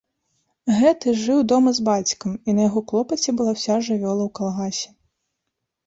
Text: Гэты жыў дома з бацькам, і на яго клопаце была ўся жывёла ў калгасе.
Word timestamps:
Гэты 0.77 1.13
жыў 1.23 1.43
дома 1.51 1.75
з 1.81 1.85
бацькам, 1.91 2.33
і 2.39 2.49
на 2.63 2.67
яго 2.69 2.79
клопаце 2.91 3.29
была 3.43 3.51
ўся 3.61 3.73
жывёла 3.93 4.23
ў 4.25 4.31
калгасе. 4.41 4.89